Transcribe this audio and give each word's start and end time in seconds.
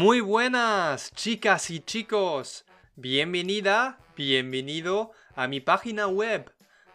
Muy 0.00 0.20
buenas, 0.22 1.12
chicas 1.12 1.68
y 1.68 1.80
chicos. 1.80 2.64
Bienvenida, 2.96 3.98
bienvenido 4.16 5.10
a 5.34 5.46
mi 5.46 5.60
página 5.60 6.06
web. 6.06 6.50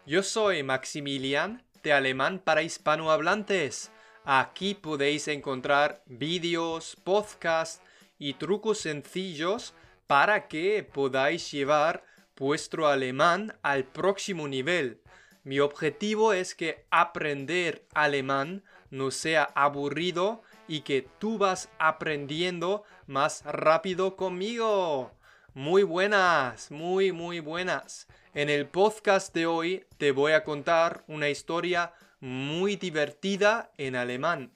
Yo 0.06 0.24
soy 0.24 0.64
Maximilian 0.64 1.62
de 1.84 1.92
Alemán 1.92 2.40
para 2.42 2.64
Hispanohablantes. 2.64 3.92
Aquí 4.24 4.74
podéis 4.74 5.28
encontrar 5.28 6.02
vídeos, 6.06 6.96
podcasts 7.04 7.80
y 8.18 8.32
trucos 8.32 8.78
sencillos 8.78 9.72
para 10.08 10.48
que 10.48 10.82
podáis 10.82 11.48
llevar 11.52 12.02
vuestro 12.36 12.88
alemán 12.88 13.56
al 13.62 13.84
próximo 13.84 14.48
nivel. 14.48 15.00
Mi 15.44 15.60
objetivo 15.60 16.32
es 16.32 16.56
que 16.56 16.84
aprender 16.90 17.86
alemán 17.94 18.64
no 18.90 19.12
sea 19.12 19.44
aburrido 19.54 20.42
y 20.68 20.80
que 20.80 21.06
tú 21.18 21.38
vas 21.38 21.68
aprendiendo 21.78 22.84
más 23.06 23.42
rápido 23.44 24.16
conmigo. 24.16 25.12
Muy 25.54 25.82
buenas, 25.82 26.70
muy, 26.70 27.12
muy 27.12 27.40
buenas. 27.40 28.08
En 28.34 28.50
el 28.50 28.66
podcast 28.66 29.34
de 29.34 29.46
hoy 29.46 29.86
te 29.96 30.12
voy 30.12 30.32
a 30.32 30.44
contar 30.44 31.04
una 31.08 31.30
historia 31.30 31.94
muy 32.20 32.76
divertida 32.76 33.70
en 33.78 33.96
alemán. 33.96 34.52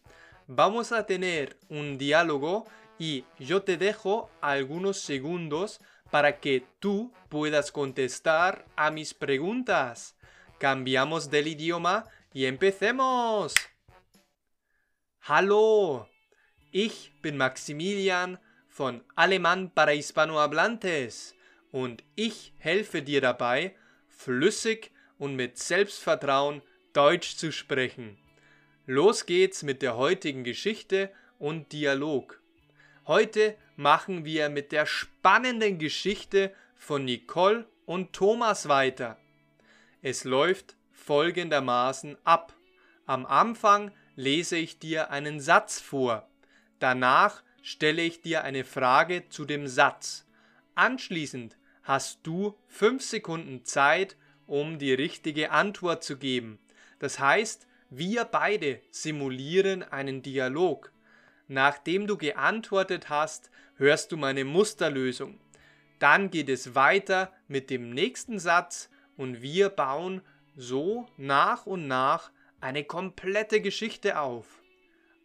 Vamos 0.47 0.93
a 0.93 1.07
tener 1.07 1.57
un 1.69 1.97
diálogo 1.97 2.67
y 2.99 3.25
yo 3.39 3.63
te 3.63 3.77
dejo 3.77 4.29
algunos 4.41 4.99
segundos 4.99 5.81
para 6.11 6.41
que 6.41 6.67
tú 6.81 7.13
puedas 7.29 7.73
contestar 7.73 8.67
a 8.77 8.91
mis 8.91 9.15
preguntas. 9.15 10.17
Cambiamos 10.59 11.31
del 11.31 11.49
idioma 11.49 12.07
y 12.35 12.47
empecemos. 12.47 13.55
Hallo, 15.25 16.09
ich 16.73 17.13
bin 17.21 17.37
Maximilian 17.37 18.39
von 18.69 19.03
Alemán 19.17 19.71
para 19.75 19.91
Hispanohablantes 19.91 21.35
und 21.71 22.03
ich 22.17 22.55
helfe 22.57 23.03
dir 23.03 23.21
dabei, 23.21 23.77
flüssig 24.09 24.91
und 25.19 25.37
mit 25.37 25.59
Selbstvertrauen 25.59 26.63
Deutsch 26.95 27.37
zu 27.37 27.53
sprechen. 27.53 28.17
Los 28.87 29.27
geht's 29.27 29.63
mit 29.63 29.83
der 29.83 29.99
heutigen 29.99 30.43
Geschichte 30.43 31.13
und 31.39 31.71
Dialog. 31.73 32.41
Heute 33.07 33.57
machen 33.77 34.25
wir 34.25 34.49
mit 34.49 34.73
der 34.73 34.87
spannenden 34.87 35.79
Geschichte 35.79 36.55
von 36.75 37.05
Nicole 37.05 37.67
und 37.85 38.15
Thomas 38.15 38.71
weiter. 38.71 39.19
Es 40.01 40.25
läuft 40.25 40.77
folgendermaßen 40.93 42.17
ab. 42.25 42.55
Am 43.05 43.27
Anfang 43.27 43.93
lese 44.21 44.59
ich 44.59 44.79
dir 44.79 45.11
einen 45.11 45.41
Satz 45.41 45.81
vor. 45.81 46.29
Danach 46.79 47.43
stelle 47.63 48.03
ich 48.03 48.21
dir 48.21 48.45
eine 48.45 48.65
Frage 48.65 49.29
zu 49.31 49.47
dem 49.47 49.67
Satz. 49.67 50.27
Anschließend 50.75 51.57
hast 51.83 52.21
du 52.23 52.55
fünf 52.69 53.03
Sekunden 53.03 53.65
Zeit, 53.65 54.17
um 54.47 54.79
die 54.79 54.93
richtige 54.93 55.53
Antwort 55.53 56.05
zu 56.05 56.19
geben. 56.19 56.59
Das 56.99 57.19
heißt, 57.19 57.67
wir 57.89 58.25
beide 58.27 58.83
simulieren 58.91 59.83
einen 59.83 60.21
Dialog. 60.21 60.93
Nachdem 61.49 62.07
du 62.07 62.19
geantwortet 62.19 63.09
hast, 63.09 63.51
hörst 63.77 64.13
du 64.13 64.19
meine 64.19 64.45
Musterlösung. 64.45 65.41
Dann 65.99 66.31
geht 66.31 66.51
es 66.51 66.75
weiter 66.75 67.33
mit 67.49 67.71
dem 67.71 67.91
nächsten 67.91 68.39
Satz 68.39 68.91
und 69.17 69.41
wir 69.41 69.71
bauen 69.71 70.21
so 70.57 71.09
nach 71.17 71.65
und 71.65 71.89
nach 71.89 72.31
eine 72.61 72.85
komplette 72.85 73.61
Geschichte 73.61 74.19
auf. 74.19 74.63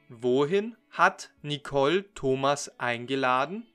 Wohin 0.09 0.76
hat 0.91 1.32
Nicole 1.42 2.04
Thomas 2.15 2.78
eingeladen? 2.78 3.66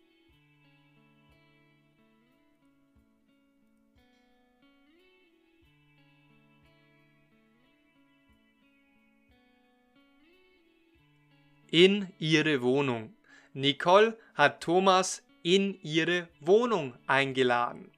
In 11.69 12.07
ihre 12.19 12.61
Wohnung. 12.61 13.13
Nicole 13.51 14.17
hat 14.33 14.61
Thomas 14.61 15.23
in 15.43 15.77
ihre 15.81 16.29
Wohnung 16.39 16.93
eingeladen. 17.05 17.91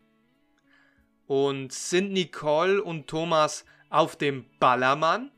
Und 1.27 1.71
sind 1.71 2.11
Nicole 2.11 2.83
und 2.83 3.07
Thomas 3.07 3.65
auf 3.89 4.15
dem 4.15 4.45
Ballermann? 4.59 5.31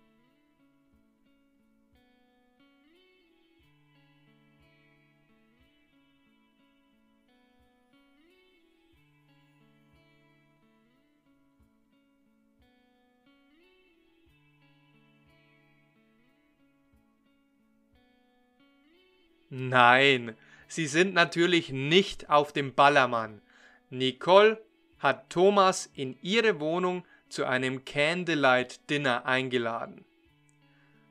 Nein, 19.57 20.35
sie 20.67 20.85
sind 20.85 21.13
natürlich 21.13 21.72
nicht 21.72 22.29
auf 22.29 22.52
dem 22.52 22.73
Ballermann. 22.73 23.41
Nicole 23.90 24.64
hat 25.05 25.29
Thomas 25.29 25.88
in 25.93 26.17
ihre 26.23 26.59
Wohnung 26.59 27.05
zu 27.29 27.45
einem 27.45 27.85
Candlelight 27.85 28.89
Dinner 28.89 29.27
eingeladen. 29.27 30.03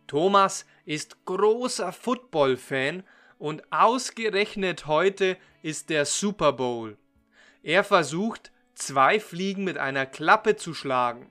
Thomas 0.08 0.66
ist 0.84 1.24
großer 1.26 1.92
Football-Fan 1.92 3.04
und 3.38 3.62
ausgerechnet 3.70 4.88
heute 4.88 5.36
ist 5.62 5.90
der 5.90 6.06
Super 6.06 6.52
Bowl. 6.54 6.96
Er 7.62 7.84
versucht, 7.84 8.50
zwei 8.74 9.20
Fliegen 9.20 9.62
mit 9.62 9.78
einer 9.78 10.06
Klappe 10.06 10.56
zu 10.56 10.74
schlagen. 10.74 11.30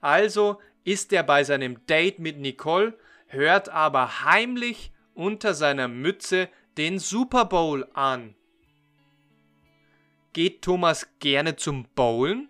Also 0.00 0.62
ist 0.84 1.12
er 1.12 1.24
bei 1.24 1.44
seinem 1.44 1.84
Date 1.84 2.20
mit 2.20 2.38
Nicole, 2.38 2.94
hört 3.26 3.68
aber 3.68 4.24
heimlich 4.24 4.92
unter 5.12 5.52
seiner 5.52 5.88
Mütze 5.88 6.48
den 6.78 7.00
Super 7.00 7.44
Bowl 7.44 7.86
an. 7.92 8.34
Geht 10.38 10.62
Thomas 10.62 11.04
gerne 11.18 11.56
zum 11.56 11.88
Bowlen? 11.96 12.48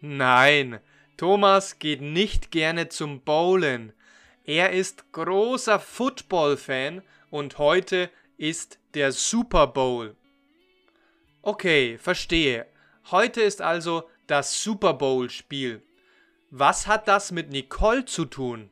Nein, 0.00 0.78
Thomas 1.16 1.80
geht 1.80 2.02
nicht 2.02 2.52
gerne 2.52 2.88
zum 2.88 3.22
Bowlen. 3.22 3.95
Er 4.46 4.70
ist 4.70 5.10
großer 5.10 5.80
Football-Fan 5.80 7.02
und 7.30 7.58
heute 7.58 8.10
ist 8.36 8.78
der 8.94 9.10
Super 9.10 9.66
Bowl. 9.66 10.14
Okay, 11.42 11.98
verstehe. 11.98 12.66
Heute 13.10 13.42
ist 13.42 13.60
also 13.60 14.08
das 14.28 14.62
Super 14.62 14.94
Bowl-Spiel. 14.94 15.82
Was 16.50 16.86
hat 16.86 17.08
das 17.08 17.32
mit 17.32 17.50
Nicole 17.50 18.04
zu 18.04 18.24
tun? 18.24 18.70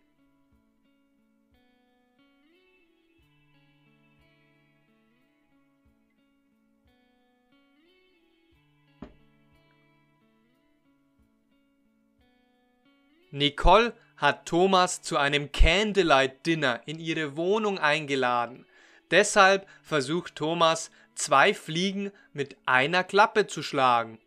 Nicole 13.33 13.93
hat 14.17 14.47
Thomas 14.47 15.03
zu 15.03 15.17
einem 15.17 15.53
Candlelight 15.53 16.47
Dinner 16.47 16.81
in 16.87 16.99
ihre 16.99 17.37
Wohnung 17.37 17.79
eingeladen. 17.79 18.67
Deshalb 19.11 19.69
versucht 19.83 20.37
Thomas, 20.37 20.91
zwei 21.15 21.55
Fliegen 21.55 22.11
mit 22.33 22.57
einer 22.67 23.05
Klappe 23.05 23.47
zu 23.47 23.63
schlagen. 23.63 24.19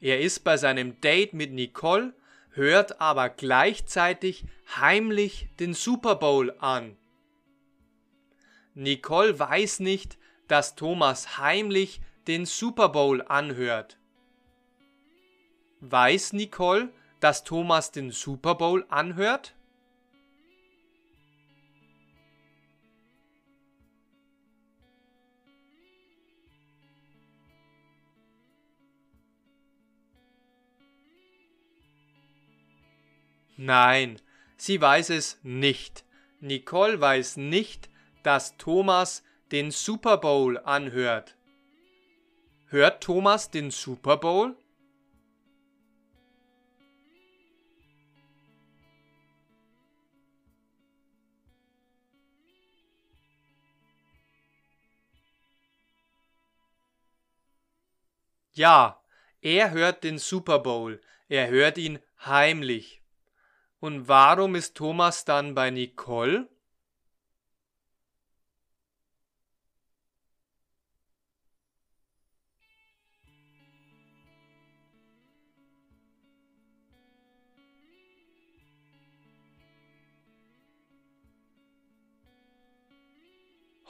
Er 0.00 0.20
ist 0.20 0.40
bei 0.40 0.56
seinem 0.56 1.00
Date 1.00 1.34
mit 1.34 1.52
Nicole, 1.52 2.14
hört 2.50 3.00
aber 3.00 3.28
gleichzeitig 3.28 4.44
heimlich 4.76 5.48
den 5.60 5.74
Super 5.74 6.16
Bowl 6.16 6.54
an. 6.58 6.96
Nicole 8.74 9.38
weiß 9.38 9.80
nicht, 9.80 10.18
dass 10.48 10.74
Thomas 10.74 11.38
heimlich 11.38 12.00
den 12.26 12.46
Super 12.46 12.88
Bowl 12.88 13.22
anhört. 13.22 13.98
Weiß 15.80 16.32
Nicole, 16.32 16.90
dass 17.22 17.44
Thomas 17.44 17.92
den 17.92 18.10
Super 18.10 18.56
Bowl 18.56 18.84
anhört? 18.88 19.54
Nein, 33.56 34.20
sie 34.56 34.80
weiß 34.80 35.10
es 35.10 35.38
nicht. 35.44 36.04
Nicole 36.40 37.00
weiß 37.00 37.36
nicht, 37.36 37.88
dass 38.24 38.56
Thomas 38.56 39.22
den 39.52 39.70
Super 39.70 40.16
Bowl 40.16 40.58
anhört. 40.58 41.36
Hört 42.66 43.00
Thomas 43.00 43.52
den 43.52 43.70
Super 43.70 44.16
Bowl? 44.16 44.56
Ja, 58.54 59.02
er 59.40 59.70
hört 59.70 60.04
den 60.04 60.18
Super 60.18 60.58
Bowl. 60.58 61.00
Er 61.28 61.48
hört 61.48 61.78
ihn 61.78 61.98
heimlich. 62.26 63.02
Und 63.80 64.08
warum 64.08 64.54
ist 64.54 64.76
Thomas 64.76 65.24
dann 65.24 65.54
bei 65.54 65.70
Nicole? 65.70 66.48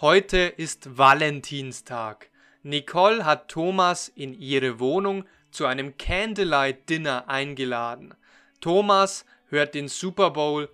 Heute 0.01 0.39
ist 0.39 0.97
Valentinstag. 0.99 2.32
Nicole 2.63 3.25
hat 3.25 3.49
Thomas 3.49 4.09
in 4.09 4.35
ihre 4.35 4.79
Wohnung 4.79 5.25
zu 5.51 5.67
einem 5.67 5.97
Candlelight 5.99 6.89
Dinner 6.89 7.29
eingeladen. 7.29 8.15
Thomas 8.61 9.25
hört 9.49 9.75
den 9.75 9.89
Super 9.89 10.31
Bowl 10.31 10.69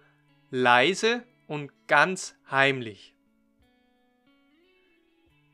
leise 0.50 1.24
und 1.46 1.70
ganz 1.86 2.36
heimlich. 2.50 3.14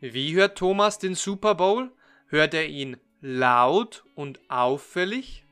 Wie 0.00 0.34
hört 0.34 0.58
Thomas 0.58 0.98
den 0.98 1.14
Super 1.14 1.54
Bowl? 1.54 1.90
Hört 2.26 2.52
er 2.52 2.66
ihn 2.66 2.98
laut 3.20 4.04
und 4.14 4.40
auffällig? 4.50 5.43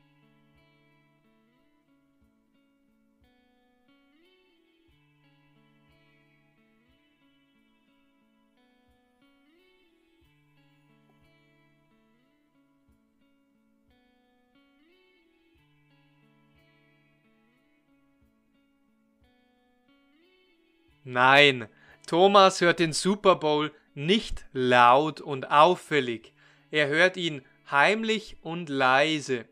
Nein, 21.03 21.67
Thomas 22.07 22.61
hört 22.61 22.79
den 22.79 22.93
Super 22.93 23.35
Bowl 23.35 23.71
nicht 23.93 24.45
laut 24.53 25.21
und 25.21 25.51
auffällig, 25.51 26.33
er 26.71 26.87
hört 26.87 27.17
ihn 27.17 27.43
heimlich 27.69 28.37
und 28.41 28.69
leise. 28.69 29.45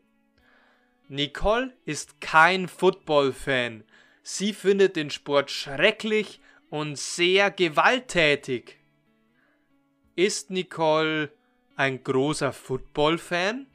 Nicole 1.08 1.72
ist 1.84 2.20
kein 2.20 2.68
Football-Fan. 2.68 3.84
Sie 4.22 4.52
findet 4.52 4.96
den 4.96 5.10
Sport 5.10 5.50
schrecklich 5.50 6.40
und 6.70 6.98
sehr 6.98 7.50
gewalttätig. 7.50 8.78
Ist 10.16 10.50
Nicole 10.50 11.30
ein 11.76 12.02
großer 12.02 12.52
Football-Fan? 12.52 13.66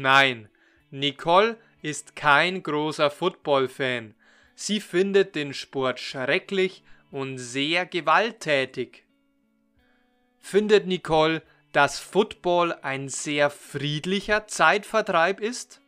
Nein, 0.00 0.48
Nicole 0.92 1.58
ist 1.82 2.14
kein 2.14 2.62
großer 2.62 3.10
Football-Fan. 3.10 4.14
Sie 4.54 4.80
findet 4.80 5.34
den 5.34 5.52
Sport 5.52 5.98
schrecklich 5.98 6.84
und 7.10 7.38
sehr 7.38 7.84
gewalttätig. 7.84 9.02
Findet 10.38 10.86
Nicole, 10.86 11.42
dass 11.72 11.98
Football 11.98 12.74
ein 12.82 13.08
sehr 13.08 13.50
friedlicher 13.50 14.46
Zeitvertreib 14.46 15.40
ist? 15.40 15.80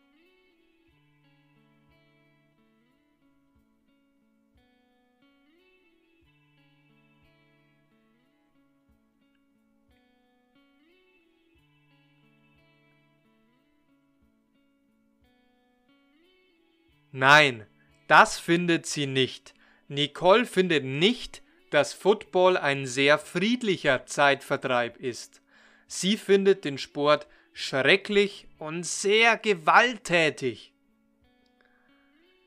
Nein, 17.21 17.67
das 18.07 18.39
findet 18.39 18.87
sie 18.87 19.07
nicht. 19.07 19.53
Nicole 19.89 20.47
findet 20.47 20.85
nicht, 20.87 21.43
dass 21.69 21.93
Football 21.93 22.57
ein 22.57 22.87
sehr 22.87 23.19
friedlicher 23.19 24.07
Zeitvertreib 24.07 24.97
ist. 24.97 25.43
Sie 25.87 26.17
findet 26.17 26.65
den 26.65 26.79
Sport 26.79 27.27
schrecklich 27.53 28.49
und 28.57 28.87
sehr 28.87 29.37
gewalttätig. 29.37 30.73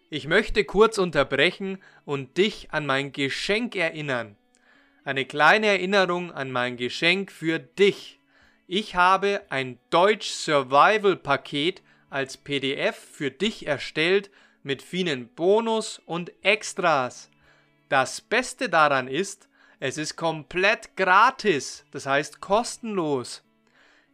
Ich 0.09 0.25
möchte 0.25 0.63
kurz 0.65 0.97
unterbrechen 0.97 1.77
und 2.03 2.39
dich 2.39 2.71
an 2.71 2.87
mein 2.87 3.11
Geschenk 3.11 3.75
erinnern. 3.75 4.37
Eine 5.03 5.25
kleine 5.25 5.67
Erinnerung 5.67 6.31
an 6.31 6.51
mein 6.51 6.77
Geschenk 6.77 7.31
für 7.31 7.59
dich. 7.59 8.17
Ich 8.65 8.95
habe 8.95 9.43
ein 9.49 9.77
Deutsch 9.91 10.31
Survival 10.31 11.15
Paket 11.15 11.83
als 12.09 12.37
PDF 12.37 12.95
für 12.95 13.29
dich 13.29 13.67
erstellt 13.67 14.31
mit 14.63 14.81
vielen 14.81 15.27
Bonus 15.27 16.01
und 16.05 16.31
Extras. 16.43 17.29
Das 17.89 18.21
Beste 18.21 18.69
daran 18.69 19.07
ist, 19.07 19.49
es 19.79 19.97
ist 19.97 20.15
komplett 20.15 20.95
gratis, 20.95 21.85
das 21.91 22.05
heißt 22.05 22.39
kostenlos. 22.39 23.43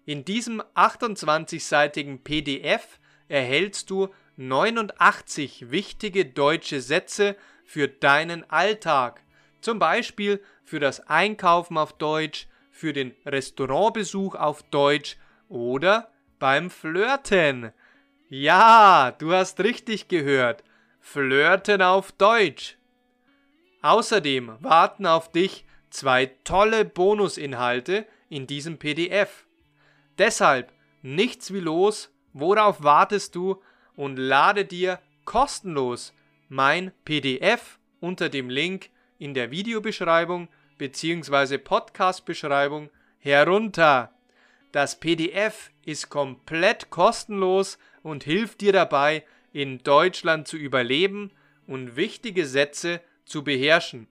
In 0.05 0.25
diesem 0.25 0.61
28-seitigen 0.75 2.23
PDF 2.23 2.99
erhältst 3.27 3.91
du 3.91 4.09
89 4.37 5.69
wichtige 5.69 6.25
deutsche 6.25 6.81
Sätze 6.81 7.35
für 7.63 7.87
deinen 7.87 8.49
Alltag, 8.49 9.21
zum 9.61 9.77
Beispiel 9.77 10.41
für 10.63 10.79
das 10.79 11.01
Einkaufen 11.07 11.77
auf 11.77 11.93
Deutsch, 11.93 12.47
für 12.71 12.93
den 12.93 13.13
Restaurantbesuch 13.25 14.35
auf 14.35 14.63
Deutsch 14.63 15.17
oder 15.49 16.11
beim 16.39 16.69
Flirten. 16.71 17.71
Ja, 18.29 19.15
du 19.17 19.33
hast 19.33 19.59
richtig 19.59 20.07
gehört. 20.07 20.63
Flirten 20.99 21.81
auf 21.81 22.11
Deutsch. 22.11 22.77
Außerdem 23.81 24.55
warten 24.59 25.07
auf 25.07 25.31
dich 25.31 25.65
zwei 25.89 26.27
tolle 26.43 26.85
Bonusinhalte 26.85 28.05
in 28.29 28.45
diesem 28.45 28.77
PDF. 28.77 29.47
Deshalb 30.19 30.71
nichts 31.01 31.51
wie 31.53 31.59
los, 31.59 32.13
worauf 32.33 32.83
wartest 32.83 33.33
du 33.33 33.63
und 33.95 34.17
lade 34.17 34.63
dir 34.63 34.99
kostenlos 35.25 36.13
mein 36.49 36.91
PDF 37.05 37.79
unter 37.99 38.29
dem 38.29 38.51
Link 38.51 38.91
in 39.17 39.33
der 39.33 39.49
Videobeschreibung 39.49 40.49
bzw. 40.77 41.57
Podcastbeschreibung 41.57 42.91
herunter. 43.17 44.13
Das 44.71 44.99
PDF 44.99 45.71
ist 45.83 46.09
komplett 46.09 46.89
kostenlos 46.89 47.79
und 48.03 48.23
hilft 48.23 48.61
dir 48.61 48.73
dabei, 48.73 49.25
in 49.51 49.79
Deutschland 49.79 50.47
zu 50.47 50.57
überleben 50.57 51.31
und 51.65 51.95
wichtige 51.95 52.45
Sätze 52.45 53.01
zu 53.25 53.43
beherrschen. 53.43 54.07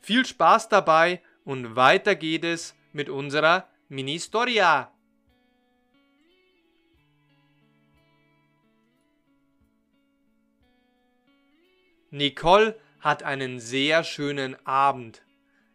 Viel 0.00 0.26
Spaß 0.26 0.68
dabei 0.68 1.22
und 1.44 1.76
weiter 1.76 2.16
geht 2.16 2.44
es 2.44 2.74
mit 2.92 3.08
unserer 3.08 3.68
Mini-Storia. 3.88 4.92
Nicole 12.10 12.78
hat 13.00 13.22
einen 13.22 13.58
sehr 13.58 14.04
schönen 14.04 14.54
Abend. 14.66 15.22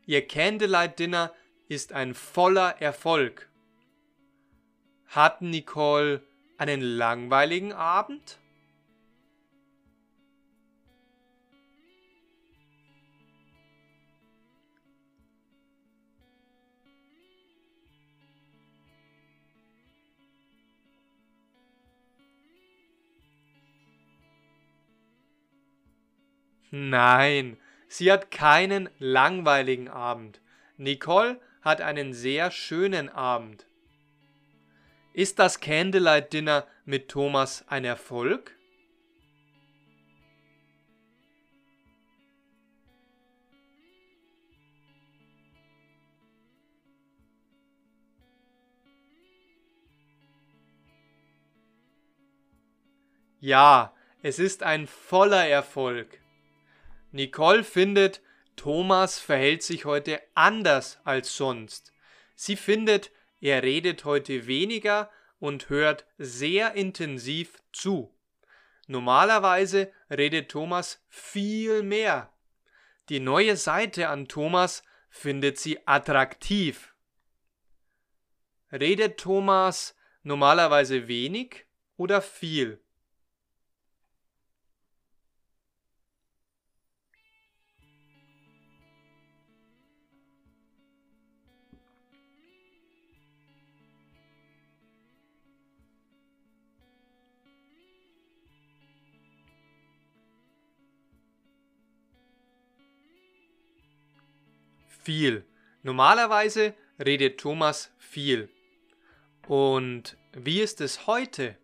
Ihr 0.06 0.28
Candlelight 0.28 1.00
Dinner 1.00 1.34
ist 1.68 1.94
ein 1.94 2.14
voller 2.14 2.82
Erfolg. 2.82 3.50
Hat 5.08 5.42
Nicole 5.42 6.22
einen 6.58 6.82
langweiligen 6.82 7.72
Abend? 7.72 8.40
Nein, 26.70 27.58
sie 27.88 28.12
hat 28.12 28.30
keinen 28.30 28.90
langweiligen 29.00 29.88
Abend. 29.88 30.42
Nicole 30.76 31.40
hat 31.62 31.80
einen 31.80 32.14
sehr 32.14 32.52
schönen 32.52 33.08
Abend. 33.08 33.67
Ist 35.18 35.40
das 35.40 35.60
Candlelight 35.60 36.32
Dinner 36.32 36.68
mit 36.86 37.10
Thomas 37.10 37.66
ein 37.68 37.86
Erfolg? 37.86 38.56
Ja, 53.40 53.96
es 54.22 54.38
ist 54.38 54.62
ein 54.62 54.86
voller 54.86 55.48
Erfolg. 55.48 56.22
Nicole 57.12 57.64
findet, 57.64 58.22
Thomas 58.56 59.18
verhält 59.18 59.64
sich 59.64 59.86
heute 59.86 60.22
anders 60.36 61.00
als 61.06 61.36
sonst. 61.36 61.92
Sie 62.36 62.56
findet, 62.56 63.10
er 63.40 63.64
redet 63.64 64.06
heute 64.06 64.48
weniger 64.48 65.10
und 65.40 65.70
hört 65.70 66.06
sehr 66.18 66.74
intensiv 66.74 67.62
zu. 67.72 68.14
Normalerweise 68.88 69.92
redet 70.10 70.50
Thomas 70.50 71.04
viel 71.10 71.84
mehr. 71.84 72.34
Die 73.10 73.20
neue 73.20 73.56
Seite 73.56 74.10
an 74.10 74.28
Thomas 74.28 74.84
findet 75.10 75.60
sie 75.60 75.88
attraktiv. 75.88 76.94
Redet 78.72 79.18
Thomas 79.18 79.96
normalerweise 80.24 81.08
wenig 81.08 81.66
oder 81.96 82.22
viel? 82.22 82.82
Viel. 105.08 105.46
Normalerweise 105.84 106.74
redet 107.00 107.40
Thomas 107.40 107.94
viel. 107.98 108.50
Und 109.48 110.18
wie 110.34 110.60
ist 110.60 110.82
es 110.82 111.08
heute? 111.08 111.56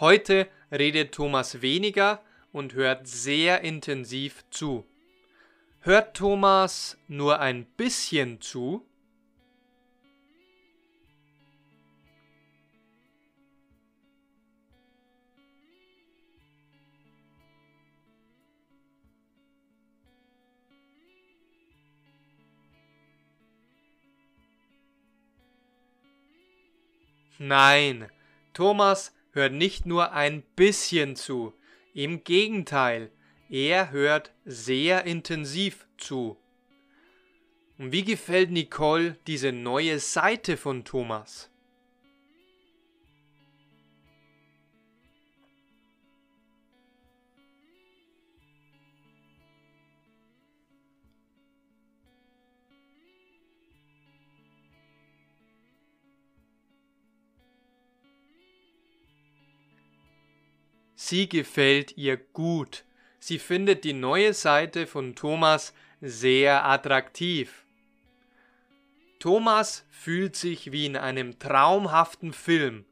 Heute 0.00 0.48
redet 0.70 1.12
Thomas 1.12 1.60
weniger 1.60 2.24
und 2.52 2.72
hört 2.72 3.06
sehr 3.06 3.60
intensiv 3.60 4.44
zu. 4.48 4.86
Hört 5.80 6.16
Thomas 6.16 6.96
nur 7.06 7.38
ein 7.40 7.66
bisschen 7.66 8.40
zu? 8.40 8.88
Nein, 27.44 28.08
Thomas 28.54 29.12
hört 29.32 29.52
nicht 29.52 29.84
nur 29.84 30.12
ein 30.12 30.42
bisschen 30.54 31.16
zu, 31.16 31.52
im 31.92 32.22
Gegenteil, 32.22 33.10
er 33.50 33.90
hört 33.90 34.32
sehr 34.44 35.06
intensiv 35.06 35.88
zu. 35.98 36.36
Und 37.78 37.90
wie 37.90 38.04
gefällt 38.04 38.52
Nicole 38.52 39.16
diese 39.26 39.50
neue 39.50 39.98
Seite 39.98 40.56
von 40.56 40.84
Thomas? 40.84 41.50
Sie 61.12 61.28
gefällt 61.28 61.98
ihr 61.98 62.16
gut. 62.16 62.84
Sie 63.18 63.38
findet 63.38 63.84
die 63.84 63.92
neue 63.92 64.32
Seite 64.32 64.86
von 64.86 65.14
Thomas 65.14 65.74
sehr 66.00 66.64
attraktiv. 66.64 67.66
Thomas 69.18 69.84
fühlt 69.90 70.36
sich 70.36 70.72
wie 70.72 70.86
in 70.86 70.96
einem 70.96 71.38
traumhaften 71.38 72.32
Film. 72.32 72.86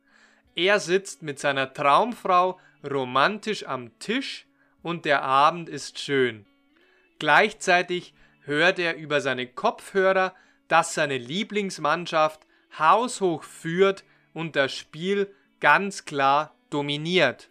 Er 0.54 0.80
sitzt 0.80 1.22
mit 1.22 1.38
seiner 1.38 1.72
Traumfrau 1.72 2.60
romantisch 2.84 3.66
am 3.66 3.98
Tisch 4.00 4.46
und 4.82 5.06
der 5.06 5.22
Abend 5.22 5.70
ist 5.70 5.98
schön. 5.98 6.44
Gleichzeitig 7.18 8.12
hört 8.42 8.78
er 8.78 8.96
über 8.96 9.22
seine 9.22 9.46
Kopfhörer, 9.46 10.34
dass 10.68 10.92
seine 10.92 11.16
Lieblingsmannschaft 11.16 12.46
haushoch 12.78 13.44
führt 13.44 14.04
und 14.34 14.56
das 14.56 14.74
Spiel 14.74 15.34
ganz 15.58 16.04
klar 16.04 16.54
dominiert. 16.68 17.49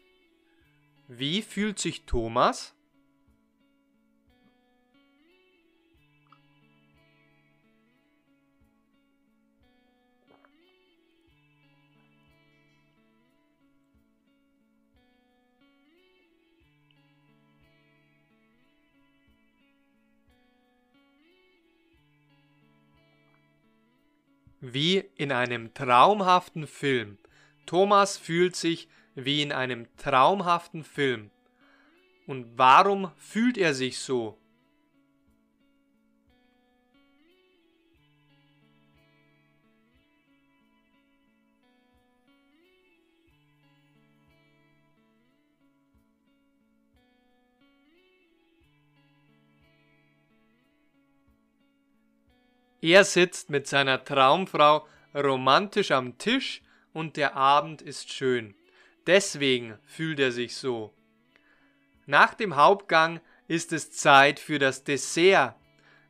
Wie 1.11 1.41
fühlt 1.41 1.79
sich 1.79 2.05
Thomas? 2.05 2.75
Wie 24.61 25.03
in 25.15 25.31
einem 25.31 25.73
traumhaften 25.73 26.67
Film. 26.67 27.17
Thomas 27.65 28.15
fühlt 28.15 28.55
sich 28.55 28.87
wie 29.25 29.41
in 29.41 29.51
einem 29.51 29.87
traumhaften 29.97 30.83
Film. 30.83 31.31
Und 32.27 32.57
warum 32.57 33.11
fühlt 33.17 33.57
er 33.57 33.73
sich 33.73 33.99
so? 33.99 34.37
Er 52.81 53.03
sitzt 53.03 53.49
mit 53.49 53.67
seiner 53.67 54.03
Traumfrau 54.03 54.87
romantisch 55.13 55.91
am 55.91 56.17
Tisch 56.17 56.61
und 56.93 57.17
der 57.17 57.35
Abend 57.35 57.81
ist 57.81 58.11
schön. 58.11 58.55
Deswegen 59.09 59.79
fühlt 59.85 60.19
er 60.19 60.31
sich 60.31 60.55
so. 60.55 60.93
Nach 62.05 62.35
dem 62.35 62.55
Hauptgang 62.55 63.21
ist 63.47 63.73
es 63.73 63.91
Zeit 63.91 64.39
für 64.39 64.59
das 64.59 64.83
Dessert. 64.83 65.55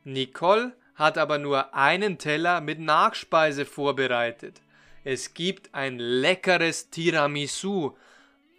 Nicole 0.04 0.76
hat 0.96 1.16
aber 1.16 1.38
nur 1.38 1.74
einen 1.74 2.18
Teller 2.18 2.60
mit 2.60 2.78
Nachspeise 2.78 3.64
vorbereitet. 3.64 4.60
Es 5.02 5.32
gibt 5.32 5.74
ein 5.74 5.98
leckeres 5.98 6.90
Tiramisu. 6.90 7.96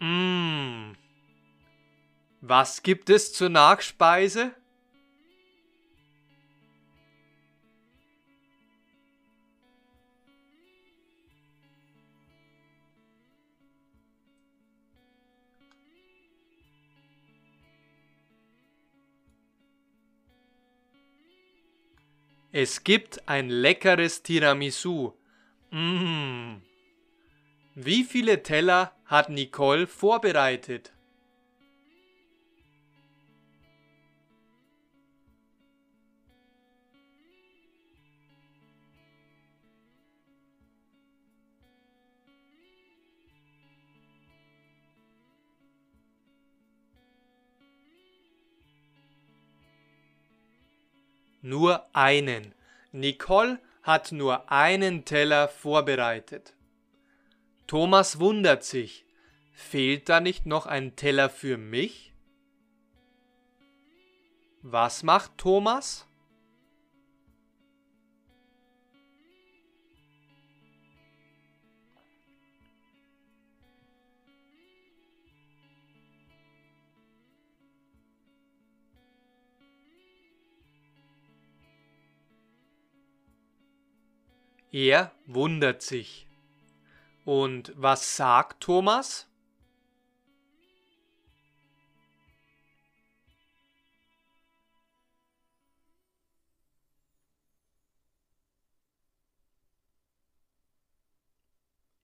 Mmm. 0.00 0.96
Was 2.40 2.82
gibt 2.82 3.10
es 3.10 3.32
zur 3.32 3.48
Nachspeise? 3.48 4.50
Es 22.54 22.84
gibt 22.84 23.26
ein 23.26 23.48
leckeres 23.48 24.22
Tiramisu. 24.22 25.14
Mmh. 25.70 26.60
Wie 27.74 28.04
viele 28.04 28.42
Teller 28.42 28.92
hat 29.06 29.30
Nicole 29.30 29.86
vorbereitet? 29.86 30.92
Nur 51.42 51.84
einen. 51.94 52.54
Nicole 52.92 53.60
hat 53.82 54.12
nur 54.12 54.50
einen 54.50 55.04
Teller 55.04 55.48
vorbereitet. 55.48 56.54
Thomas 57.66 58.20
wundert 58.20 58.64
sich. 58.64 59.04
Fehlt 59.52 60.08
da 60.08 60.20
nicht 60.20 60.46
noch 60.46 60.66
ein 60.66 60.96
Teller 60.96 61.28
für 61.28 61.58
mich? 61.58 62.12
Was 64.62 65.02
macht 65.02 65.36
Thomas? 65.36 66.06
Er 84.72 85.12
wundert 85.26 85.82
sich. 85.82 86.26
Und 87.26 87.72
was 87.76 88.16
sagt 88.16 88.62
Thomas? 88.62 89.28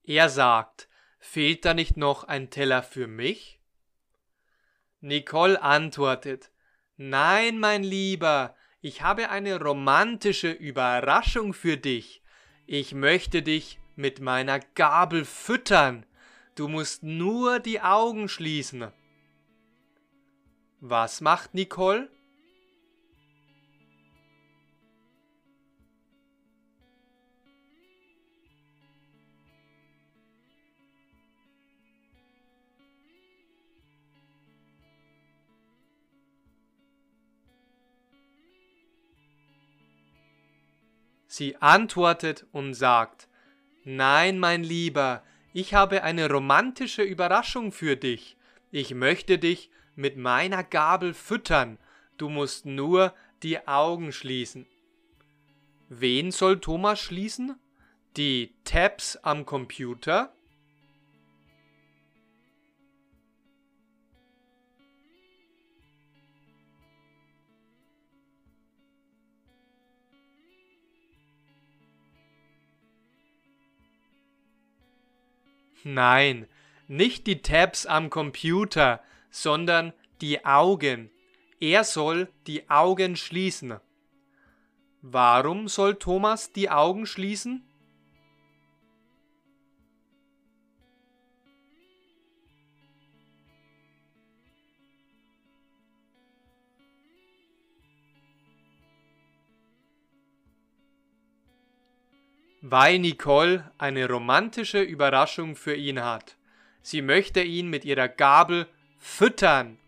Er 0.04 0.28
sagt, 0.28 0.88
fehlt 1.18 1.64
da 1.64 1.72
nicht 1.72 1.96
noch 1.96 2.24
ein 2.24 2.50
Teller 2.50 2.82
für 2.82 3.06
mich? 3.06 3.60
Nicole 5.00 5.60
antwortet, 5.60 6.50
Nein, 6.96 7.58
mein 7.58 7.82
Lieber, 7.82 8.54
ich 8.80 9.02
habe 9.02 9.30
eine 9.30 9.58
romantische 9.58 10.50
Überraschung 10.50 11.54
für 11.54 11.76
dich. 11.78 12.22
Ich 12.70 12.92
möchte 12.92 13.40
dich 13.40 13.80
mit 13.96 14.20
meiner 14.20 14.60
Gabel 14.60 15.24
füttern. 15.24 16.04
Du 16.54 16.68
musst 16.68 17.02
nur 17.02 17.60
die 17.60 17.80
Augen 17.80 18.28
schließen. 18.28 18.92
Was 20.78 21.22
macht 21.22 21.54
Nicole? 21.54 22.10
Sie 41.38 41.54
antwortet 41.62 42.46
und 42.50 42.74
sagt, 42.74 43.28
Nein, 43.84 44.40
mein 44.40 44.64
Lieber, 44.64 45.22
ich 45.52 45.72
habe 45.72 46.02
eine 46.02 46.28
romantische 46.28 47.02
Überraschung 47.02 47.70
für 47.70 47.94
dich. 47.94 48.36
Ich 48.72 48.92
möchte 48.92 49.38
dich 49.38 49.70
mit 49.94 50.16
meiner 50.16 50.64
Gabel 50.64 51.14
füttern. 51.14 51.78
Du 52.16 52.28
musst 52.28 52.66
nur 52.66 53.14
die 53.44 53.68
Augen 53.68 54.10
schließen. 54.10 54.66
Wen 55.88 56.32
soll 56.32 56.58
Thomas 56.58 56.98
schließen? 56.98 57.54
Die 58.16 58.52
Tabs 58.64 59.14
am 59.14 59.46
Computer? 59.46 60.34
Nein, 75.94 76.46
nicht 76.86 77.26
die 77.26 77.40
Tabs 77.40 77.86
am 77.86 78.10
Computer, 78.10 79.02
sondern 79.30 79.94
die 80.20 80.44
Augen. 80.44 81.10
Er 81.60 81.82
soll 81.82 82.28
die 82.46 82.68
Augen 82.68 83.16
schließen. 83.16 83.80
Warum 85.00 85.66
soll 85.66 85.94
Thomas 85.94 86.52
die 86.52 86.68
Augen 86.68 87.06
schließen? 87.06 87.66
Weil 102.70 102.98
Nicole 102.98 103.70
eine 103.78 104.08
romantische 104.08 104.82
Überraschung 104.82 105.56
für 105.56 105.74
ihn 105.74 106.02
hat. 106.02 106.36
Sie 106.82 107.02
möchte 107.02 107.42
ihn 107.42 107.68
mit 107.68 107.84
ihrer 107.84 108.08
Gabel 108.08 108.66
füttern. 108.98 109.78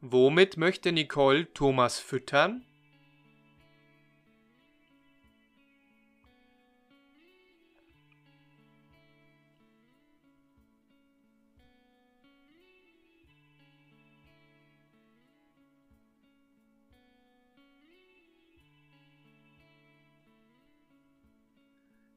Womit 0.00 0.56
möchte 0.56 0.92
Nicole 0.92 1.52
Thomas 1.52 1.98
füttern? 1.98 2.64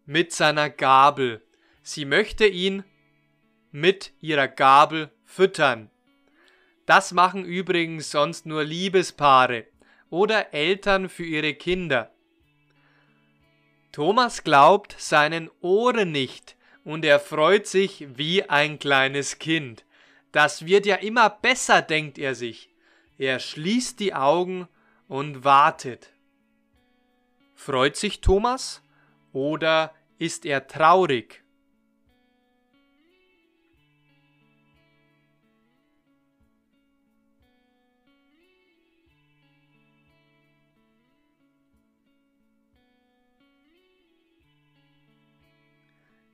Mit 0.10 0.34
seiner 0.34 0.72
Gabel. 0.72 1.46
Sie 1.84 2.04
möchte 2.04 2.48
ihn 2.48 2.84
mit 3.70 4.12
ihrer 4.22 4.48
Gabel 4.48 5.12
füttern. 5.24 5.92
Das 6.88 7.12
machen 7.12 7.46
übrigens 7.46 8.10
sonst 8.10 8.48
nur 8.48 8.64
Liebespaare 8.64 9.68
oder 10.10 10.52
Eltern 10.52 11.10
für 11.10 11.26
ihre 11.26 11.54
Kinder. 11.54 12.12
Thomas 13.92 14.44
glaubt 14.44 14.96
seinen 14.98 15.52
Ohren 15.62 16.12
nicht 16.12 16.58
und 16.84 17.06
er 17.06 17.20
freut 17.20 17.68
sich 17.68 18.08
wie 18.18 18.50
ein 18.50 18.80
kleines 18.80 19.38
Kind. 19.38 19.86
Das 20.32 20.66
wird 20.66 20.88
ja 20.88 20.96
immer 20.96 21.30
besser, 21.30 21.84
denkt 21.84 22.18
er 22.18 22.34
sich. 22.34 22.72
Er 23.20 23.38
schließt 23.38 24.00
die 24.00 24.16
Augen 24.16 24.68
und 25.08 25.44
wartet. 25.44 26.14
Freut 27.54 27.96
sich 27.96 28.22
Thomas 28.22 28.82
oder 29.34 29.94
ist 30.20 30.46
er 30.46 30.68
traurig. 30.68 31.44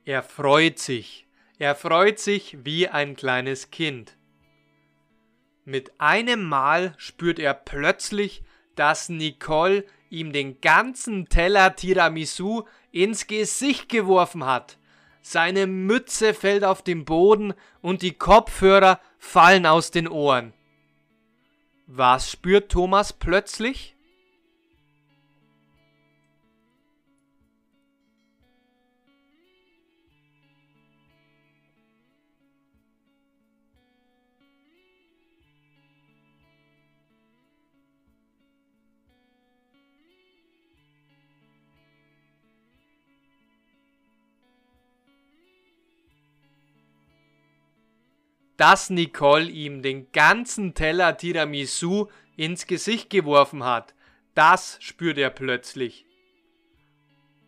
Er 0.04 0.22
freut 0.22 0.78
sich, 0.78 1.26
er 1.58 1.74
freut 1.74 2.20
sich 2.20 2.64
wie 2.64 2.88
ein 2.88 3.16
kleines 3.16 3.72
Kind. 3.72 4.16
Mit 5.64 6.00
einem 6.00 6.44
Mal 6.44 6.94
spürt 6.96 7.40
er 7.40 7.54
plötzlich, 7.54 8.44
dass 8.76 9.08
Nicole 9.08 9.84
ihm 10.10 10.32
den 10.32 10.60
ganzen 10.60 11.28
Teller 11.28 11.74
Tiramisu 11.74 12.64
ins 12.92 13.26
Gesicht 13.26 13.88
geworfen 13.88 14.44
hat. 14.44 14.78
Seine 15.22 15.66
Mütze 15.66 16.34
fällt 16.34 16.62
auf 16.62 16.82
den 16.82 17.04
Boden 17.04 17.54
und 17.82 18.02
die 18.02 18.12
Kopfhörer 18.12 19.00
fallen 19.18 19.66
aus 19.66 19.90
den 19.90 20.06
Ohren. 20.06 20.52
Was 21.86 22.30
spürt 22.30 22.70
Thomas 22.70 23.12
plötzlich? 23.12 23.95
Dass 48.56 48.90
Nicole 48.90 49.48
ihm 49.48 49.82
den 49.82 50.10
ganzen 50.12 50.74
Teller 50.74 51.16
Tiramisu 51.16 52.08
ins 52.36 52.66
Gesicht 52.66 53.10
geworfen 53.10 53.64
hat. 53.64 53.94
Das 54.34 54.78
spürt 54.80 55.18
er 55.18 55.30
plötzlich. 55.30 56.04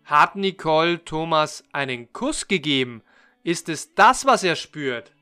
Hat 0.04 0.36
Nicole 0.36 1.04
Thomas 1.04 1.64
einen 1.72 2.12
Kuss 2.12 2.48
gegeben? 2.48 3.02
Ist 3.42 3.68
es 3.68 3.94
das, 3.94 4.24
was 4.24 4.42
er 4.42 4.56
spürt? 4.56 5.12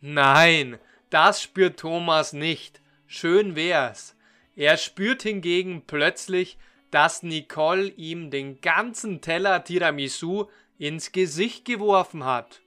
Nein, 0.00 0.78
das 1.10 1.42
spürt 1.42 1.80
Thomas 1.80 2.32
nicht. 2.32 2.80
Schön 3.06 3.56
wär's. 3.56 4.16
Er 4.54 4.76
spürt 4.76 5.22
hingegen 5.22 5.82
plötzlich, 5.86 6.58
dass 6.90 7.22
Nicole 7.22 7.88
ihm 7.88 8.30
den 8.30 8.60
ganzen 8.60 9.20
Teller 9.20 9.64
Tiramisu 9.64 10.46
ins 10.78 11.12
Gesicht 11.12 11.64
geworfen 11.64 12.24
hat. 12.24 12.60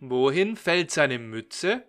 Wohin 0.00 0.56
fällt 0.56 0.90
seine 0.90 1.18
Mütze? 1.18 1.82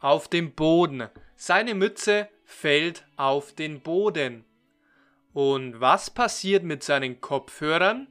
Auf 0.00 0.28
dem 0.28 0.54
Boden. 0.54 1.08
Seine 1.36 1.74
Mütze 1.74 2.28
fällt 2.52 3.04
auf 3.16 3.52
den 3.52 3.80
Boden. 3.80 4.44
Und 5.32 5.80
was 5.80 6.10
passiert 6.10 6.62
mit 6.62 6.82
seinen 6.82 7.20
Kopfhörern? 7.20 8.06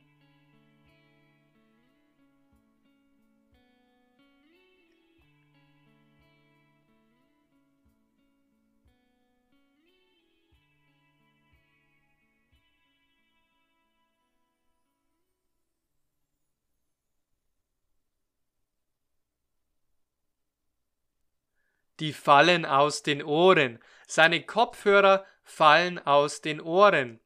Die 22.01 22.13
fallen 22.13 22.65
aus 22.65 23.03
den 23.03 23.23
Ohren. 23.23 23.77
Seine 24.13 24.41
Kopfhörer 24.41 25.25
fallen 25.41 25.97
aus 25.97 26.41
den 26.41 26.59
Ohren. 26.59 27.21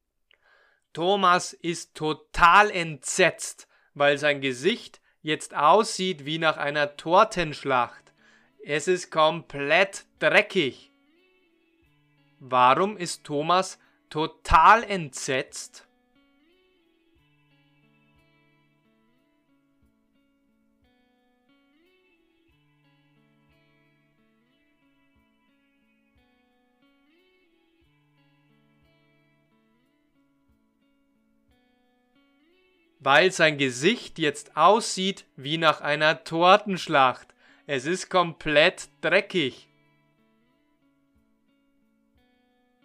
Thomas 0.93 1.51
ist 1.51 1.95
total 1.95 2.69
entsetzt, 2.69 3.67
weil 3.95 4.19
sein 4.19 4.39
Gesicht 4.39 5.01
jetzt 5.23 5.55
aussieht 5.55 6.25
wie 6.25 6.37
nach 6.37 6.57
einer 6.57 6.95
Tortenschlacht. 6.95 8.13
Es 8.63 8.87
ist 8.87 9.09
komplett 9.09 10.05
dreckig. 10.19 10.91
Warum 12.37 12.97
ist 12.97 13.23
Thomas 13.23 13.79
total 14.11 14.83
entsetzt? 14.83 15.84
Weil 33.05 33.31
sein 33.31 33.59
Gesicht 33.59 34.17
jetzt 34.17 34.57
aussieht 34.57 35.25
wie 35.35 35.59
nach 35.59 35.81
einer 35.81 36.23
Tortenschlacht. 36.23 37.35
Es 37.67 37.85
ist 37.85 38.09
komplett 38.09 38.89
dreckig. 39.01 39.67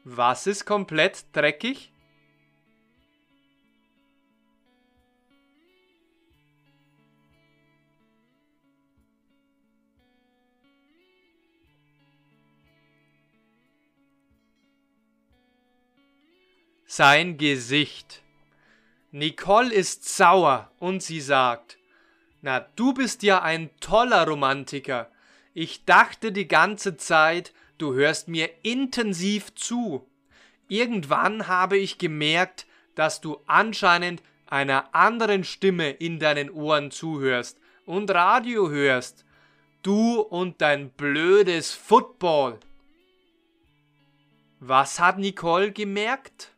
Was 0.04 0.46
ist 0.46 0.66
komplett 0.66 1.24
dreckig? 1.32 1.90
Sein 16.84 17.38
Gesicht. 17.38 18.22
Nicole 19.12 19.72
ist 19.72 20.08
sauer 20.08 20.70
und 20.78 21.02
sie 21.02 21.20
sagt, 21.20 21.78
na, 22.42 22.60
du 22.76 22.94
bist 22.94 23.24
ja 23.24 23.42
ein 23.42 23.70
toller 23.80 24.26
Romantiker. 24.26 25.10
Ich 25.52 25.84
dachte 25.84 26.30
die 26.30 26.46
ganze 26.46 26.96
Zeit, 26.96 27.52
du 27.78 27.94
hörst 27.94 28.28
mir 28.28 28.48
intensiv 28.62 29.52
zu. 29.56 30.08
Irgendwann 30.68 31.48
habe 31.48 31.76
ich 31.76 31.98
gemerkt, 31.98 32.66
dass 32.94 33.20
du 33.20 33.38
anscheinend 33.46 34.22
einer 34.46 34.94
anderen 34.94 35.42
Stimme 35.42 35.90
in 35.90 36.20
deinen 36.20 36.48
Ohren 36.48 36.92
zuhörst 36.92 37.58
und 37.86 38.10
Radio 38.12 38.70
hörst. 38.70 39.24
Du 39.82 40.20
und 40.20 40.60
dein 40.60 40.90
blödes 40.90 41.72
Football. 41.72 42.60
Was 44.60 45.00
hat 45.00 45.18
Nicole 45.18 45.72
gemerkt? 45.72 46.52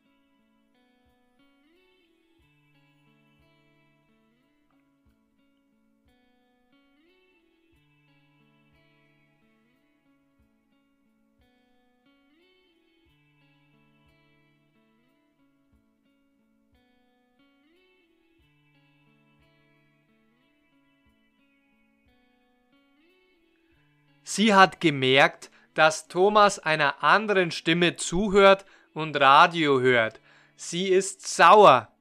Sie 24.35 24.55
hat 24.55 24.81
gemerkt, 24.81 25.51
dass 25.75 26.09
Thomas 26.09 26.59
einer 26.59 27.05
anderen 27.05 27.51
Stimme 27.51 27.97
zuhört 27.97 28.65
und 28.95 29.15
Radio 29.21 29.79
hört. 29.83 30.23
Sie 30.57 30.89
ist 30.89 31.27
sauer. 31.37 31.93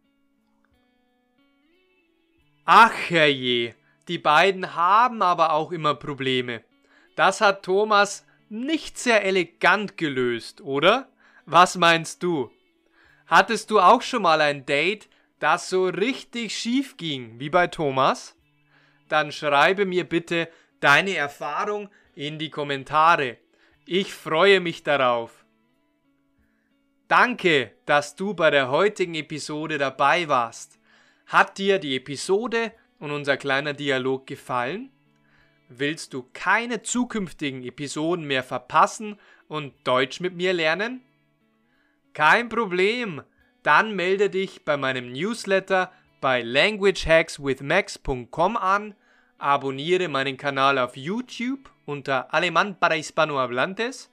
Ach 2.64 2.94
herrje, 3.10 3.76
die 4.08 4.18
beiden 4.18 4.76
haben 4.76 5.22
aber 5.22 5.52
auch 5.52 5.74
immer 5.74 5.94
Probleme. 5.94 6.64
Das 7.18 7.42
hat 7.42 7.64
Thomas 7.64 8.26
nicht 8.48 8.98
sehr 8.98 9.26
elegant 9.26 9.98
gelöst, 9.98 10.62
oder? 10.62 11.10
Was 11.46 11.76
meinst 11.76 12.24
du? 12.24 12.50
Hattest 13.28 13.70
du 13.72 13.82
auch 13.82 14.02
schon 14.02 14.22
mal 14.22 14.40
ein 14.40 14.66
Date, 14.66 15.10
das 15.40 15.70
so 15.70 15.88
richtig 15.88 16.58
schief 16.58 16.96
ging 16.96 17.42
wie 17.42 17.50
bei 17.50 17.68
Thomas? 17.68 18.38
Dann 19.10 19.34
schreibe 19.34 19.86
mir 19.86 20.06
bitte 20.06 20.48
deine 20.80 21.16
Erfahrung 21.18 21.90
in 22.16 22.40
die 22.40 22.50
Kommentare. 22.50 23.38
Ich 23.86 24.14
freue 24.14 24.60
mich 24.60 24.84
darauf. 24.84 25.46
Danke, 27.08 27.72
dass 27.86 28.16
du 28.16 28.34
bei 28.34 28.52
der 28.52 28.70
heutigen 28.70 29.16
Episode 29.16 29.78
dabei 29.78 30.28
warst. 30.28 30.80
Hat 31.28 31.58
dir 31.58 31.78
die 31.78 31.98
Episode 31.98 32.72
und 33.00 33.12
unser 33.12 33.38
kleiner 33.38 33.74
Dialog 33.74 34.28
gefallen? 34.28 34.92
Willst 35.68 36.14
du 36.14 36.26
keine 36.34 36.84
zukünftigen 36.84 37.64
Episoden 37.64 38.26
mehr 38.26 38.44
verpassen 38.44 39.20
und 39.48 39.74
Deutsch 39.86 40.20
mit 40.20 40.36
mir 40.36 40.54
lernen? 40.54 41.02
Kein 42.14 42.50
Problem, 42.50 43.24
dann 43.64 43.96
melde 43.96 44.30
dich 44.30 44.66
bei 44.66 44.78
meinem 44.78 45.12
Newsletter 45.12 45.92
bei 46.20 46.42
languagehackswithmax.com 46.42 48.58
an, 48.58 48.96
abonniere 49.38 50.08
meinen 50.08 50.38
Kanal 50.38 50.78
auf 50.78 50.96
YouTube 50.96 51.72
unter 51.92 52.34
Alemán 52.34 52.80
para 52.80 52.96
Hispanohablantes, 52.96 54.10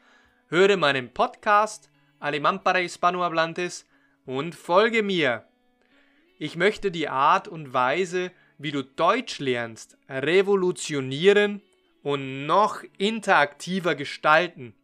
höre 0.48 0.76
meinen 0.76 1.14
Podcast 1.14 1.90
Alemán 2.18 2.64
para 2.64 2.80
Hispanohablantes 2.80 3.86
und 4.26 4.54
folge 4.54 5.04
mir. 5.04 5.44
Ich 6.38 6.56
möchte 6.56 6.90
die 6.90 7.08
Art 7.08 7.46
und 7.46 7.72
Weise, 7.72 8.32
wie 8.58 8.72
du 8.72 8.82
Deutsch 8.82 9.38
lernst, 9.38 9.96
revolutionieren 10.08 11.62
und 12.02 12.46
noch 12.46 12.82
interaktiver 12.98 13.94
gestalten. 13.94 14.74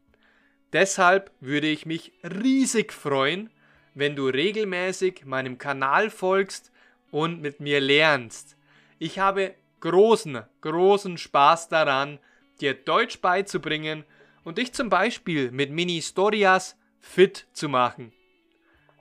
Deshalb 0.73 1.33
würde 1.41 1.67
ich 1.67 1.87
mich 1.87 2.13
riesig 2.23 2.93
freuen, 2.93 3.51
wenn 3.95 4.15
du 4.15 4.29
regelmäßig 4.29 5.25
meinem 5.25 5.59
Kanal 5.59 6.11
folgst 6.11 6.71
und 7.11 7.41
mit 7.43 7.59
mir 7.59 7.81
lernst. 7.81 8.57
Ich 9.01 9.19
habe 9.19 9.55
großen, 9.81 10.43
großen 10.61 11.19
Spaß 11.19 11.69
daran, 11.69 12.19
dir 12.61 12.75
Deutsch 12.75 13.21
beizubringen 13.21 14.05
und 14.45 14.59
dich 14.59 14.73
zum 14.73 14.89
Beispiel 14.89 15.51
mit 15.51 15.71
Mini-Storias 15.71 16.77
fit 17.01 17.47
zu 17.53 17.69
machen. 17.69 18.13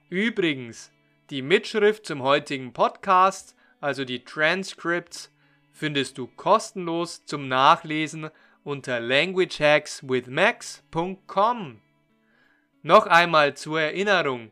Übrigens, 0.09 0.91
die 1.29 1.41
Mitschrift 1.41 2.05
zum 2.05 2.21
heutigen 2.21 2.73
Podcast, 2.73 3.55
also 3.79 4.05
die 4.05 4.23
Transcripts, 4.23 5.31
findest 5.71 6.17
du 6.17 6.27
kostenlos 6.27 7.25
zum 7.25 7.47
Nachlesen 7.47 8.29
unter 8.63 8.99
languagehackswithmax.com. 8.99 11.81
Noch 12.83 13.07
einmal 13.07 13.55
zur 13.55 13.81
Erinnerung. 13.81 14.51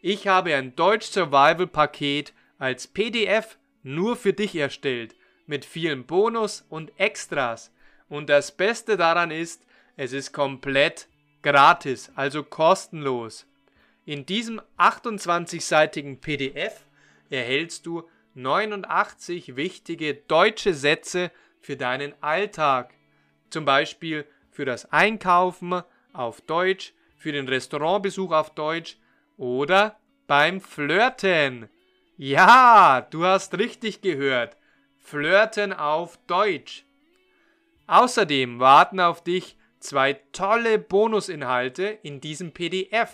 Ich 0.00 0.26
habe 0.26 0.54
ein 0.54 0.74
Deutsch 0.74 1.06
Survival 1.06 1.66
Paket 1.66 2.32
als 2.58 2.88
PDF 2.88 3.58
nur 3.82 4.16
für 4.16 4.32
dich 4.32 4.56
erstellt, 4.56 5.14
mit 5.46 5.64
vielen 5.64 6.06
Bonus 6.06 6.64
und 6.68 6.98
Extras. 6.98 7.72
Und 8.12 8.28
das 8.28 8.52
Beste 8.52 8.98
daran 8.98 9.30
ist, 9.30 9.64
es 9.96 10.12
ist 10.12 10.34
komplett 10.34 11.08
gratis, 11.40 12.12
also 12.14 12.42
kostenlos. 12.44 13.46
In 14.04 14.26
diesem 14.26 14.60
28-seitigen 14.76 16.20
PDF 16.20 16.84
erhältst 17.30 17.86
du 17.86 18.06
89 18.34 19.56
wichtige 19.56 20.12
deutsche 20.12 20.74
Sätze 20.74 21.30
für 21.62 21.78
deinen 21.78 22.12
Alltag. 22.20 22.92
Zum 23.48 23.64
Beispiel 23.64 24.26
für 24.50 24.66
das 24.66 24.92
Einkaufen 24.92 25.82
auf 26.12 26.42
Deutsch, 26.42 26.92
für 27.16 27.32
den 27.32 27.48
Restaurantbesuch 27.48 28.32
auf 28.32 28.50
Deutsch 28.50 28.98
oder 29.38 29.98
beim 30.26 30.60
Flirten. 30.60 31.70
Ja, 32.18 33.06
du 33.08 33.24
hast 33.24 33.56
richtig 33.56 34.02
gehört. 34.02 34.58
Flirten 34.98 35.72
auf 35.72 36.18
Deutsch. 36.26 36.84
Außerdem 37.86 38.60
warten 38.60 39.00
auf 39.00 39.22
dich 39.24 39.56
zwei 39.80 40.14
tolle 40.32 40.78
Bonusinhalte 40.78 41.84
in 42.02 42.20
diesem 42.20 42.52
PDF. 42.52 43.10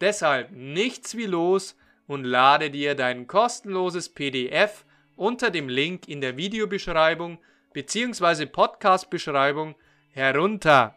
Deshalb 0.00 0.52
nichts 0.52 1.16
wie 1.16 1.26
los 1.26 1.76
und 2.06 2.24
lade 2.24 2.70
dir 2.70 2.94
dein 2.94 3.26
kostenloses 3.26 4.08
PDF 4.08 4.84
unter 5.16 5.50
dem 5.50 5.68
Link 5.68 6.08
in 6.08 6.20
der 6.20 6.36
Videobeschreibung 6.36 7.38
bzw. 7.72 8.46
Podcast-Beschreibung 8.46 9.74
herunter. 10.10 10.94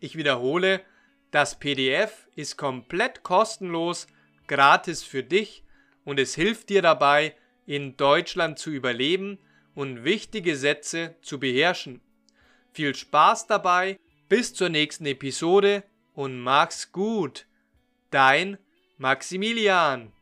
Ich 0.00 0.16
wiederhole, 0.16 0.80
das 1.30 1.58
PDF 1.58 2.28
ist 2.36 2.56
komplett 2.56 3.22
kostenlos, 3.22 4.06
gratis 4.46 5.02
für 5.02 5.22
dich 5.22 5.64
und 6.04 6.18
es 6.20 6.34
hilft 6.34 6.68
dir 6.68 6.82
dabei, 6.82 7.34
in 7.66 7.96
Deutschland 7.96 8.58
zu 8.58 8.70
überleben 8.70 9.38
und 9.74 10.04
wichtige 10.04 10.56
Sätze 10.56 11.16
zu 11.22 11.40
beherrschen. 11.40 12.00
Viel 12.74 12.92
Spaß 12.92 13.46
dabei, 13.46 14.00
bis 14.28 14.52
zur 14.52 14.68
nächsten 14.68 15.06
Episode 15.06 15.84
und 16.12 16.40
mach's 16.40 16.90
gut. 16.90 17.46
Dein 18.10 18.58
Maximilian. 18.96 20.13